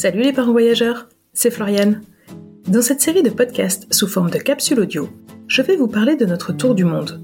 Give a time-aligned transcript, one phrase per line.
[0.00, 2.00] Salut les parents voyageurs, c'est Floriane.
[2.66, 5.10] Dans cette série de podcasts sous forme de capsule audio,
[5.46, 7.22] je vais vous parler de notre tour du monde.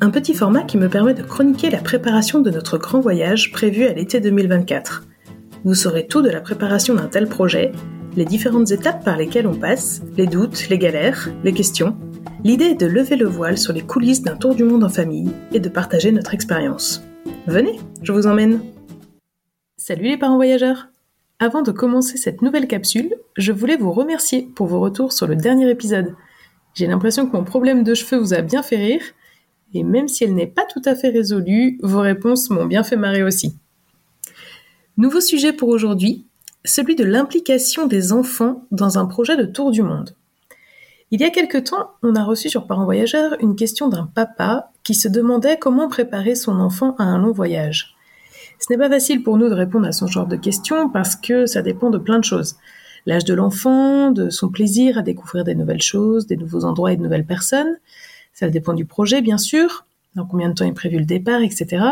[0.00, 3.84] Un petit format qui me permet de chroniquer la préparation de notre grand voyage prévu
[3.84, 5.06] à l'été 2024.
[5.62, 7.70] Vous saurez tout de la préparation d'un tel projet,
[8.16, 11.96] les différentes étapes par lesquelles on passe, les doutes, les galères, les questions.
[12.42, 15.30] L'idée est de lever le voile sur les coulisses d'un tour du monde en famille
[15.52, 17.04] et de partager notre expérience.
[17.46, 18.62] Venez, je vous emmène.
[19.76, 20.88] Salut les parents voyageurs
[21.38, 25.36] avant de commencer cette nouvelle capsule, je voulais vous remercier pour vos retours sur le
[25.36, 26.14] dernier épisode.
[26.74, 29.02] J'ai l'impression que mon problème de cheveux vous a bien fait rire,
[29.74, 32.96] et même si elle n'est pas tout à fait résolue, vos réponses m'ont bien fait
[32.96, 33.56] marrer aussi.
[34.96, 36.26] Nouveau sujet pour aujourd'hui,
[36.64, 40.16] celui de l'implication des enfants dans un projet de tour du monde.
[41.10, 44.72] Il y a quelque temps, on a reçu sur Parents Voyageurs une question d'un papa
[44.82, 47.95] qui se demandait comment préparer son enfant à un long voyage.
[48.58, 51.46] Ce n'est pas facile pour nous de répondre à ce genre de questions parce que
[51.46, 52.56] ça dépend de plein de choses.
[53.04, 56.96] L'âge de l'enfant, de son plaisir à découvrir des nouvelles choses, des nouveaux endroits et
[56.96, 57.76] de nouvelles personnes.
[58.32, 61.84] Ça dépend du projet, bien sûr, dans combien de temps est prévu le départ, etc.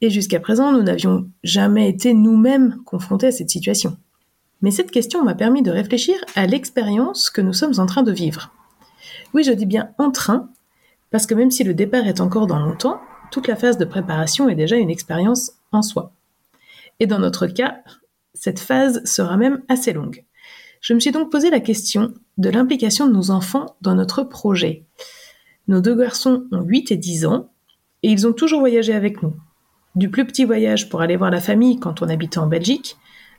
[0.00, 3.96] Et jusqu'à présent, nous n'avions jamais été nous-mêmes confrontés à cette situation.
[4.62, 8.12] Mais cette question m'a permis de réfléchir à l'expérience que nous sommes en train de
[8.12, 8.52] vivre.
[9.34, 10.48] Oui, je dis bien en train,
[11.10, 14.48] parce que même si le départ est encore dans longtemps, toute la phase de préparation
[14.48, 16.12] est déjà une expérience en soi.
[17.00, 17.78] Et dans notre cas,
[18.34, 20.24] cette phase sera même assez longue.
[20.80, 24.84] Je me suis donc posé la question de l'implication de nos enfants dans notre projet.
[25.68, 27.50] Nos deux garçons ont 8 et 10 ans
[28.02, 29.34] et ils ont toujours voyagé avec nous.
[29.94, 32.96] Du plus petit voyage pour aller voir la famille quand on habitait en Belgique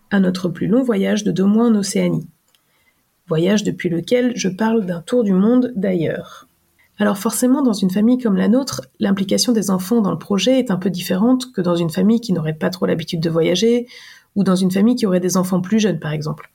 [0.09, 2.27] à notre plus long voyage de deux mois en Océanie.
[3.27, 6.47] Voyage depuis lequel je parle d'un tour du monde d'ailleurs.
[6.99, 10.71] Alors forcément, dans une famille comme la nôtre, l'implication des enfants dans le projet est
[10.71, 13.87] un peu différente que dans une famille qui n'aurait pas trop l'habitude de voyager,
[14.35, 16.51] ou dans une famille qui aurait des enfants plus jeunes, par exemple.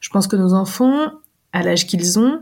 [0.00, 1.10] Je pense que nos enfants,
[1.52, 2.40] à l'âge qu'ils ont,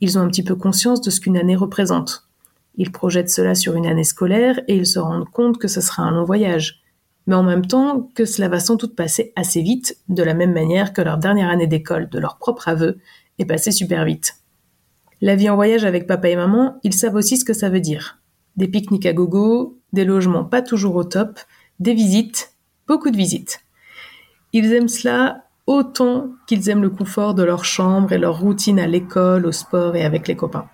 [0.00, 2.28] ils ont un petit peu conscience de ce qu'une année représente.
[2.76, 6.02] Ils projettent cela sur une année scolaire et ils se rendent compte que ce sera
[6.02, 6.82] un long voyage.
[7.26, 10.52] Mais en même temps que cela va sans doute passer assez vite, de la même
[10.52, 12.98] manière que leur dernière année d'école de leur propre aveu
[13.38, 14.34] est passée super vite.
[15.26, 17.80] La vie en voyage avec papa et maman, ils savent aussi ce que ça veut
[17.80, 18.20] dire.
[18.56, 21.40] Des pique-niques à gogo, des logements pas toujours au top,
[21.80, 22.52] des visites,
[22.86, 23.58] beaucoup de visites.
[24.52, 28.86] Ils aiment cela autant qu'ils aiment le confort de leur chambre et leur routine à
[28.86, 30.68] l'école, au sport et avec les copains.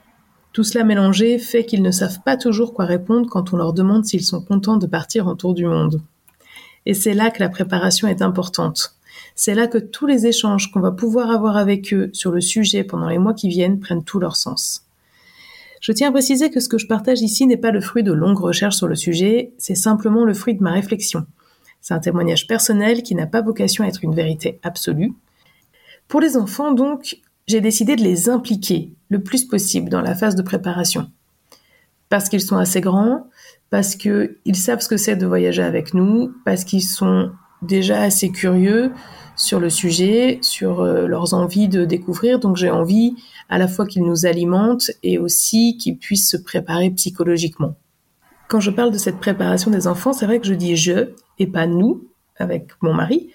[0.52, 4.04] Tout cela mélangé fait qu'ils ne savent pas toujours quoi répondre quand on leur demande
[4.04, 6.02] s'ils sont contents de partir en tour du monde.
[6.84, 8.98] Et c'est là que la préparation est importante.
[9.34, 12.84] C'est là que tous les échanges qu'on va pouvoir avoir avec eux sur le sujet
[12.84, 14.87] pendant les mois qui viennent prennent tout leur sens.
[15.81, 18.12] Je tiens à préciser que ce que je partage ici n'est pas le fruit de
[18.12, 21.26] longues recherches sur le sujet, c'est simplement le fruit de ma réflexion.
[21.81, 25.12] C'est un témoignage personnel qui n'a pas vocation à être une vérité absolue.
[26.06, 27.16] Pour les enfants, donc,
[27.49, 31.10] j'ai décidé de les impliquer le plus possible dans la phase de préparation.
[32.09, 33.26] Parce qu'ils sont assez grands,
[33.70, 37.32] parce qu'ils savent ce que c'est de voyager avec nous, parce qu'ils sont
[37.62, 38.93] déjà assez curieux
[39.37, 42.39] sur le sujet, sur euh, leurs envies de découvrir.
[42.39, 43.15] Donc j'ai envie
[43.49, 47.77] à la fois qu'ils nous alimentent et aussi qu'ils puissent se préparer psychologiquement.
[48.49, 51.47] Quand je parle de cette préparation des enfants, c'est vrai que je dis je et
[51.47, 52.06] pas nous
[52.37, 53.31] avec mon mari,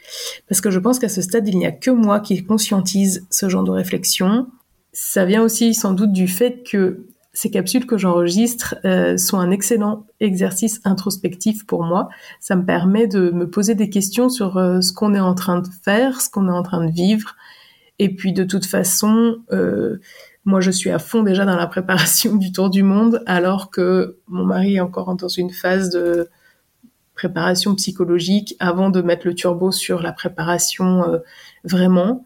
[0.50, 3.48] parce que je pense qu'à ce stade, il n'y a que moi qui conscientise ce
[3.48, 4.48] genre de réflexion.
[4.92, 7.06] Ça vient aussi sans doute du fait que
[7.38, 12.10] ces capsules que j'enregistre euh, sont un excellent exercice introspectif pour moi.
[12.40, 15.60] Ça me permet de me poser des questions sur euh, ce qu'on est en train
[15.60, 17.36] de faire, ce qu'on est en train de vivre.
[18.00, 20.02] Et puis de toute façon, euh,
[20.46, 24.18] moi je suis à fond déjà dans la préparation du tour du monde, alors que
[24.28, 26.30] mon mari est encore dans une phase de
[27.14, 31.22] préparation psychologique avant de mettre le turbo sur la préparation
[31.64, 32.26] vraiment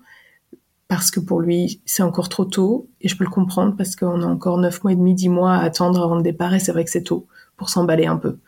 [0.91, 4.21] parce que pour lui, c'est encore trop tôt, et je peux le comprendre parce qu'on
[4.23, 6.73] a encore 9 mois et demi, 10 mois à attendre avant le départ, et c'est
[6.73, 8.39] vrai que c'est tôt pour s'emballer un peu.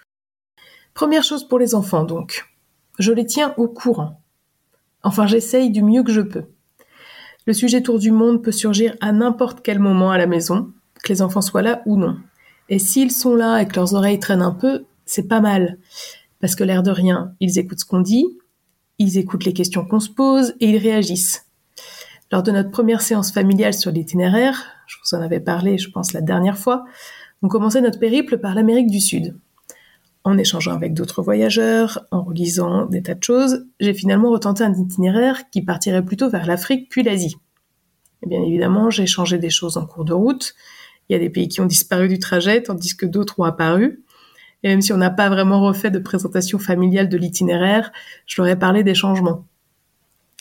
[0.94, 2.54] Première chose pour les enfants, donc.
[3.00, 4.22] Je les tiens au courant.
[5.04, 6.44] Enfin, j'essaye du mieux que je peux.
[7.48, 11.14] Le sujet tour du monde peut surgir à n'importe quel moment à la maison, que
[11.14, 12.18] les enfants soient là ou non.
[12.68, 15.78] Et s'ils sont là et que leurs oreilles traînent un peu, c'est pas mal.
[16.42, 18.26] Parce que l'air de rien, ils écoutent ce qu'on dit,
[19.00, 21.46] ils écoutent les questions qu'on se pose et ils réagissent.
[22.34, 26.14] Lors de notre première séance familiale sur l'itinéraire, je vous en avais parlé, je pense,
[26.14, 26.84] la dernière fois,
[27.44, 29.38] on commençait notre périple par l'Amérique du Sud.
[30.24, 34.74] En échangeant avec d'autres voyageurs, en relisant des tas de choses, j'ai finalement retenté un
[34.74, 37.38] itinéraire qui partirait plutôt vers l'Afrique puis l'Asie.
[38.24, 40.56] Et bien évidemment, j'ai changé des choses en cours de route.
[41.10, 44.04] Il y a des pays qui ont disparu du trajet, tandis que d'autres ont apparu.
[44.64, 47.92] Et même si on n'a pas vraiment refait de présentation familiale de l'itinéraire,
[48.26, 49.46] je leur ai parlé des changements.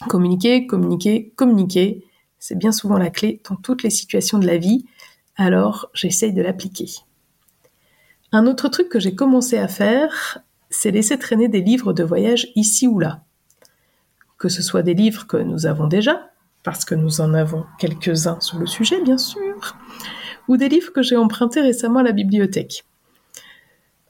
[0.09, 2.05] Communiquer, communiquer, communiquer,
[2.39, 4.85] c'est bien souvent la clé dans toutes les situations de la vie,
[5.37, 6.91] alors j'essaye de l'appliquer.
[8.33, 10.39] Un autre truc que j'ai commencé à faire,
[10.71, 13.23] c'est laisser traîner des livres de voyage ici ou là.
[14.39, 16.31] Que ce soit des livres que nous avons déjà,
[16.63, 19.77] parce que nous en avons quelques-uns sur le sujet, bien sûr,
[20.49, 22.85] ou des livres que j'ai empruntés récemment à la bibliothèque.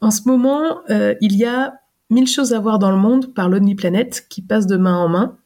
[0.00, 1.74] En ce moment, euh, il y a
[2.10, 5.08] mille choses à voir dans le monde par Lonely Planet qui passe de main en
[5.08, 5.36] main.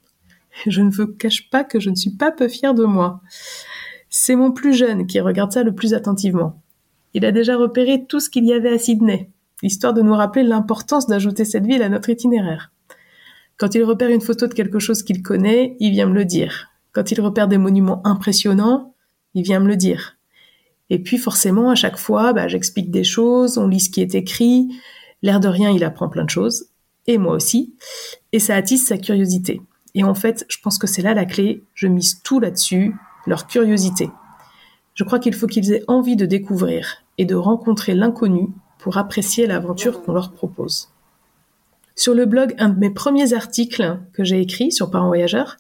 [0.67, 3.21] Je ne vous cache pas que je ne suis pas peu fière de moi.
[4.09, 6.63] C'est mon plus jeune qui regarde ça le plus attentivement.
[7.15, 9.31] Il a déjà repéré tout ce qu'il y avait à Sydney,
[9.63, 12.73] histoire de nous rappeler l'importance d'ajouter cette ville à notre itinéraire.
[13.57, 16.69] Quand il repère une photo de quelque chose qu'il connaît, il vient me le dire.
[16.93, 18.95] Quand il repère des monuments impressionnants,
[19.35, 20.17] il vient me le dire.
[20.91, 24.15] Et puis forcément, à chaque fois, bah, j'explique des choses, on lit ce qui est
[24.15, 24.69] écrit,
[25.23, 26.67] l'air de rien, il apprend plein de choses,
[27.07, 27.75] et moi aussi,
[28.33, 29.61] et ça attise sa curiosité.
[29.97, 32.95] Et en fait, je pense que c'est là la clé, je mise tout là-dessus,
[33.27, 34.11] leur curiosité.
[34.95, 39.47] Je crois qu'il faut qu'ils aient envie de découvrir et de rencontrer l'inconnu pour apprécier
[39.47, 40.91] l'aventure qu'on leur propose.
[41.95, 45.57] Sur le blog, un de mes premiers articles que j'ai écrit sur Parents Voyageurs,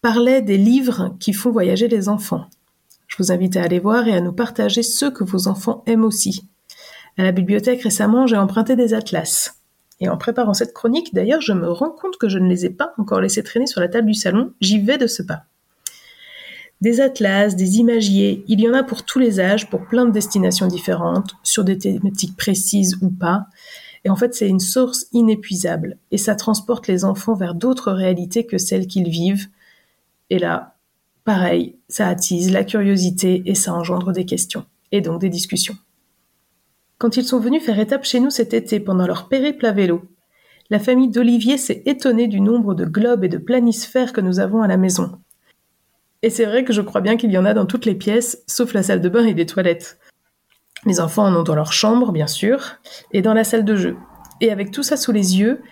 [0.00, 2.46] parlait des livres qui font voyager les enfants.
[3.06, 6.04] Je vous invite à aller voir et à nous partager ceux que vos enfants aiment
[6.04, 6.48] aussi.
[7.18, 9.57] À la bibliothèque récemment, j'ai emprunté des atlas.
[10.00, 12.70] Et en préparant cette chronique, d'ailleurs, je me rends compte que je ne les ai
[12.70, 14.52] pas encore laissés traîner sur la table du salon.
[14.60, 15.42] J'y vais de ce pas.
[16.80, 20.12] Des atlas, des imagiers, il y en a pour tous les âges, pour plein de
[20.12, 23.46] destinations différentes, sur des thématiques précises ou pas.
[24.04, 25.98] Et en fait, c'est une source inépuisable.
[26.12, 29.48] Et ça transporte les enfants vers d'autres réalités que celles qu'ils vivent,
[30.30, 30.76] et là,
[31.24, 35.76] pareil, ça attise la curiosité et ça engendre des questions, et donc des discussions.
[36.98, 40.02] Quand ils sont venus faire étape chez nous cet été pendant leur périple à vélo,
[40.68, 44.62] la famille d'Olivier s'est étonnée du nombre de globes et de planisphères que nous avons
[44.62, 45.12] à la maison.
[46.22, 48.42] Et c'est vrai que je crois bien qu'il y en a dans toutes les pièces,
[48.48, 49.98] sauf la salle de bain et les toilettes.
[50.86, 52.78] Les enfants en ont dans leur chambre, bien sûr,
[53.12, 53.96] et dans la salle de jeu.
[54.40, 55.62] Et avec tout ça sous les yeux,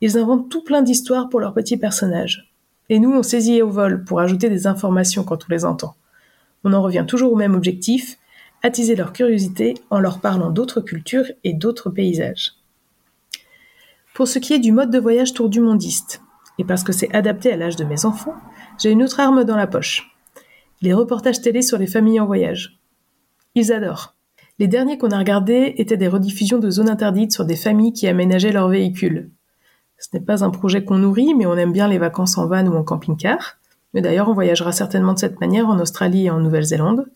[0.00, 2.52] ils inventent tout plein d'histoires pour leurs petits personnages.
[2.88, 5.94] Et nous, on saisit au vol pour ajouter des informations quand on les entend.
[6.64, 8.18] On en revient toujours au même objectif,
[8.62, 12.52] attiser leur curiosité en leur parlant d'autres cultures et d'autres paysages.
[14.14, 16.22] Pour ce qui est du mode de voyage tour du mondiste,
[16.58, 18.36] et parce que c'est adapté à l'âge de mes enfants,
[18.78, 20.16] j'ai une autre arme dans la poche.
[20.80, 22.78] Les reportages télé sur les familles en voyage.
[23.54, 24.14] Ils adorent.
[24.58, 28.06] Les derniers qu'on a regardés étaient des rediffusions de zones interdites sur des familles qui
[28.06, 29.30] aménageaient leurs véhicules.
[29.98, 32.66] Ce n'est pas un projet qu'on nourrit, mais on aime bien les vacances en van
[32.66, 33.56] ou en camping-car.
[33.94, 37.10] Mais d'ailleurs, on voyagera certainement de cette manière en Australie et en Nouvelle-Zélande.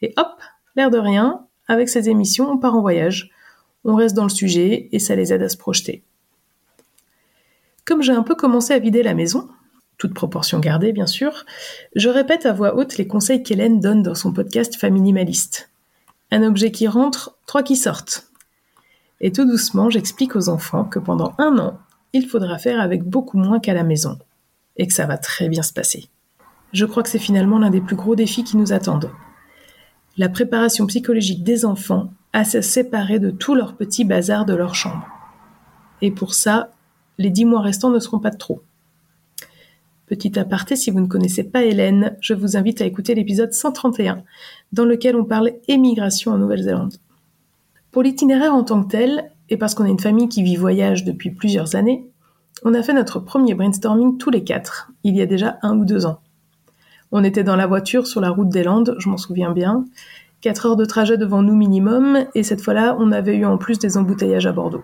[0.00, 0.40] Et hop,
[0.76, 3.30] l'air de rien, avec ces émissions, on part en voyage.
[3.84, 6.04] On reste dans le sujet et ça les aide à se projeter.
[7.84, 9.48] Comme j'ai un peu commencé à vider la maison,
[9.98, 11.44] toute proportion gardée bien sûr,
[11.94, 15.70] je répète à voix haute les conseils qu'Hélène donne dans son podcast Familimaliste.
[16.30, 18.28] Un objet qui rentre, trois qui sortent.
[19.20, 21.78] Et tout doucement, j'explique aux enfants que pendant un an,
[22.12, 24.18] il faudra faire avec beaucoup moins qu'à la maison,
[24.76, 26.08] et que ça va très bien se passer.
[26.72, 29.10] Je crois que c'est finalement l'un des plus gros défis qui nous attendent.
[30.18, 34.74] La préparation psychologique des enfants à se séparer de tous leurs petits bazars de leur
[34.74, 35.06] chambre.
[36.02, 36.70] Et pour ça,
[37.16, 38.62] les dix mois restants ne seront pas de trop.
[40.06, 44.22] Petit aparté, si vous ne connaissez pas Hélène, je vous invite à écouter l'épisode 131,
[44.72, 46.96] dans lequel on parle émigration en Nouvelle-Zélande.
[47.90, 51.04] Pour l'itinéraire en tant que tel, et parce qu'on est une famille qui vit voyage
[51.04, 52.06] depuis plusieurs années,
[52.64, 55.86] on a fait notre premier brainstorming tous les quatre, il y a déjà un ou
[55.86, 56.20] deux ans.
[57.14, 59.84] On était dans la voiture sur la route des Landes, je m'en souviens bien,
[60.40, 63.78] quatre heures de trajet devant nous minimum, et cette fois-là, on avait eu en plus
[63.78, 64.82] des embouteillages à Bordeaux.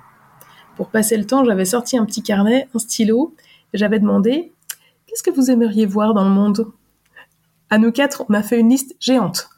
[0.76, 3.34] Pour passer le temps, j'avais sorti un petit carnet, un stylo,
[3.72, 4.52] et j'avais demandé
[5.06, 6.66] Qu'est-ce que vous aimeriez voir dans le monde?
[7.70, 9.48] À nous quatre, on a fait une liste géante.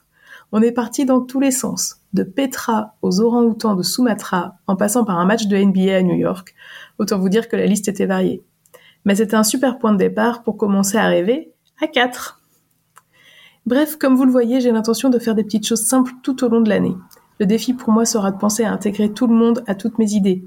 [0.52, 5.04] On est parti dans tous les sens, de Petra aux orang-outans de Sumatra, en passant
[5.04, 6.54] par un match de NBA à New York.
[6.98, 8.44] Autant vous dire que la liste était variée.
[9.04, 12.39] Mais c'était un super point de départ pour commencer à rêver à quatre.
[13.66, 16.48] Bref, comme vous le voyez, j'ai l'intention de faire des petites choses simples tout au
[16.48, 16.96] long de l'année.
[17.38, 20.12] Le défi pour moi sera de penser à intégrer tout le monde à toutes mes
[20.12, 20.44] idées.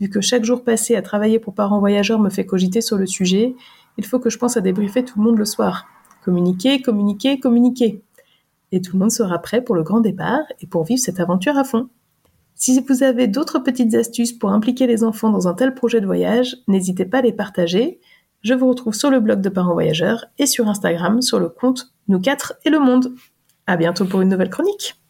[0.00, 3.06] Vu que chaque jour passé à travailler pour parents voyageurs me fait cogiter sur le
[3.06, 3.54] sujet,
[3.96, 5.86] il faut que je pense à débriefer tout le monde le soir.
[6.24, 8.02] Communiquer, communiquer, communiquer
[8.74, 11.56] et tout le monde sera prêt pour le grand départ et pour vivre cette aventure
[11.56, 11.88] à fond.
[12.56, 16.06] Si vous avez d'autres petites astuces pour impliquer les enfants dans un tel projet de
[16.06, 18.00] voyage, n'hésitez pas à les partager.
[18.44, 21.94] Je vous retrouve sur le blog de Parents Voyageurs et sur Instagram sur le compte
[22.08, 23.14] Nous 4 et le Monde.
[23.66, 25.00] À bientôt pour une nouvelle chronique.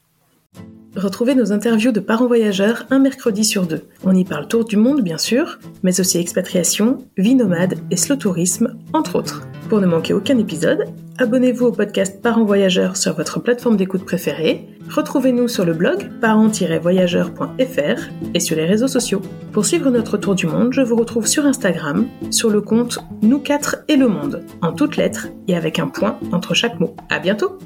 [0.95, 3.83] Retrouvez nos interviews de parents voyageurs un mercredi sur deux.
[4.05, 8.14] On y parle tour du monde, bien sûr, mais aussi expatriation, vie nomade et slow
[8.14, 9.43] tourisme, entre autres.
[9.75, 10.85] Pour ne manquer aucun épisode,
[11.19, 14.69] abonnez-vous au podcast Parents Voyageurs sur votre plateforme d'écoute préférée.
[14.88, 18.00] Retrouvez-nous sur le blog parents-voyageurs.fr
[18.35, 19.21] et sur les réseaux sociaux.
[19.50, 23.40] Pour suivre notre tour du monde, je vous retrouve sur Instagram, sur le compte Nous
[23.40, 26.95] 4 et le monde, en toutes lettres et avec un point entre chaque mot.
[27.11, 27.59] À bientôt!